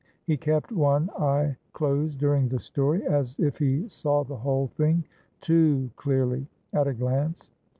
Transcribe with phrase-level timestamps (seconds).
[0.25, 5.03] He kept one eye closed during the story, as if he saw the whole thing
[5.41, 7.51] (too clearly) at a glance.